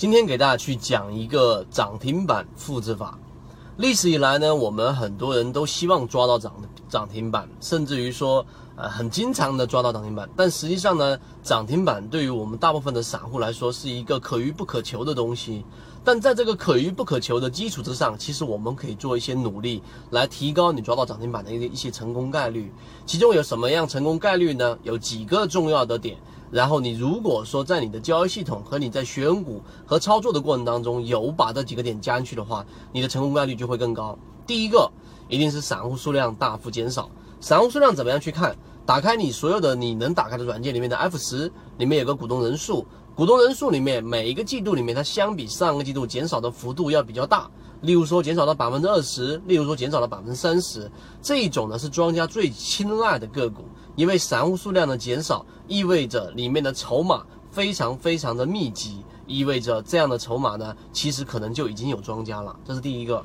[0.00, 3.18] 今天给大家去讲一个涨停板复制法。
[3.76, 6.54] 历史以来呢，我们很多人都希望抓到涨
[6.88, 8.42] 涨停板，甚至于说，
[8.76, 10.26] 呃，很经常的抓到涨停板。
[10.34, 15.66] 但实际上呢，涨停板对于我们大部分的散户来说是一个可遇不可求的东西。
[16.02, 22.72] 但在这个可遇不可求的基础之上，其实我们可以做一些努力来提高你抓到涨停板的一一些成功概率。
[23.04, 24.78] 其中有什么样成功概率呢？
[24.82, 26.16] 有几个重要的点。
[26.50, 34.18] 然后你如果说在你的交易系统和你在选股和操作的过程当中有把这几个点加进去的话，你的成功概率就会更高。
[34.46, 34.90] 第一个
[35.28, 37.08] 一定是散户数量大幅减少。
[37.40, 38.56] 散户数量怎么样去看？
[38.90, 47.48] 打开你所有的你能打开的软件里面的 F 十，里面有个股东人数，股东人数里面每一个季度里面它相比上个季度减少的幅度要比较大。
[47.82, 50.90] 例如说减少了百分之二十，例如说减少了百分之三十，
[51.22, 53.62] 这一种呢是庄家最青睐的个股，
[53.94, 63.24] 因为散户数量的减少，意味着里面的筹码非常非常的密集，意味着这样的筹码呢，其实可能就已经有庄家了，这是第一个。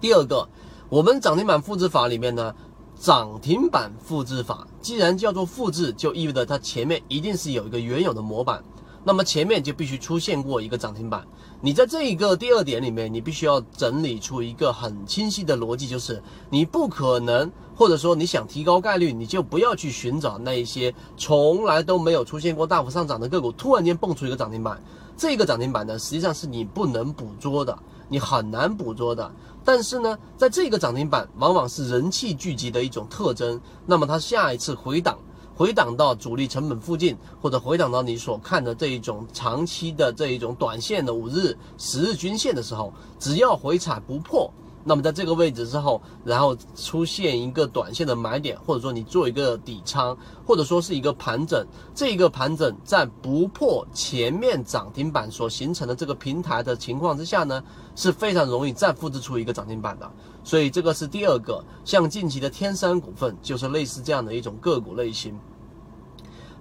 [0.00, 0.48] 第二个，
[0.88, 2.54] 我们涨停板复制法里面呢，
[3.00, 8.62] 涨停板复制法既然叫做复制，就意味着它前面一定是有一个原有的模板。
[9.02, 11.26] 那么前面就必须出现过一个涨停板，
[11.62, 24.78] 你在这一个第二点里面，你必须要整理出一个很清晰的逻辑，就是你不可能，或者说你想提高概率，你就不要去寻找那一些从来都没有出现过大幅上涨的个股，突然间蹦出一个涨停板，
[25.20, 29.30] 这个涨停板呢，实际上是你不能捕捉的，你很难捕捉的。
[29.62, 35.18] 但是呢，在这个涨停板往往是人气聚集的一种特征，那么它下一次回档。
[35.54, 44.50] 回档到主力成本附近，或者回档到你所看的这一种长期的这一种短线的五日、十日均线的时候，只要回踩不破。
[44.82, 57.62] 那么在这个位置之后，然后出现一个短线的买点，或者说你做一个底仓，或者说是一个盘整，这个盘整在不破前面涨停板所形成的这个平台的情况之下呢，
[57.94, 60.10] 是非常容易再复制出一个涨停板的。
[60.42, 65.38] 所以这个是第二个，像近期的天山股份就是类似这样的一种个股类型。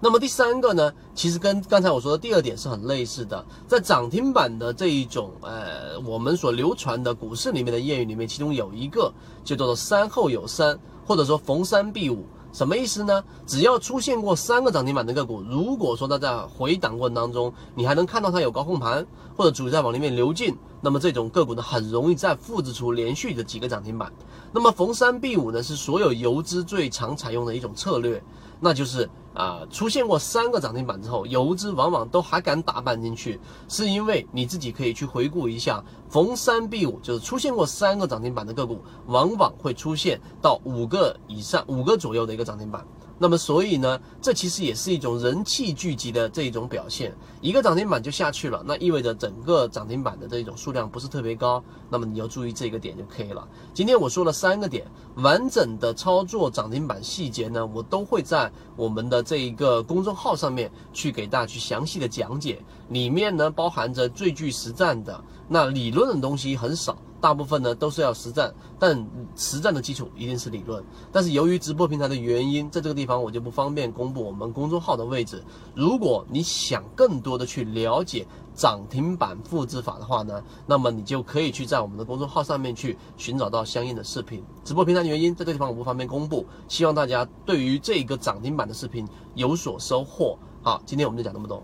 [0.02, 9.12] 那么第三个呢，其实跟刚才我说的第二点是很类似的，在涨停板的这一种呃，我们所流传的股市里面的谚语里面，其中有一个
[9.44, 13.22] 就叫做“三后有三”，或者说“逢三必五”，什么意思呢？
[13.46, 19.06] 只要出现过三个涨停板的个股，如果说它在回档过程当中，你还能看到它有高控盘
[19.36, 24.10] 或者主力在往里面流进，那么这种个股呢，很容易再复制出连续的几个涨停板。
[24.54, 28.24] 那么“逢三必五”呢，是所有游资最常采用的一种策略。
[28.62, 42.86] 那就是啊，出现过三个涨停板之后，游资往往都还敢打板进去，是因为你自己可以去回顾一下，逢三必五，就是出现过三个涨停板的个股，往往会出现到五个以上、五个左右的一个涨停板。
[43.22, 47.14] 那么，所以呢，这其实也是一种人气聚集的这一种表现。
[47.42, 51.62] 一个涨停板就下去了，那意味着整个涨停板的这种数量不是特别高。
[51.90, 53.46] 那么你要注意这个点就可以了。
[53.74, 62.62] 今天我说了三个点，完整的操作涨停板细节呢，我都会在我们的这一个公众号上面去给大家去详细的讲解。
[62.88, 66.98] 里面呢包含着最具实战的，那理论的东西很少。
[67.22, 70.84] 大部分呢都是要实战，但实战的基础一定是理论。
[71.12, 75.44] 但是由于直播平台的原因，在这个地方我就不方便公布我们公众号的位置。
[75.76, 78.26] 如果你想更多的去了解
[78.56, 84.44] 涨停板复制法的话呢，那么你就可以去在我们的公众号上面去寻找到相应的视频。
[84.64, 86.46] 直播平台的原因，在这个地方我不方便公布。
[86.68, 90.38] 希望大家对于这个涨停板的视频有所收获。
[90.62, 91.64] 好，今天我们就讲这么多。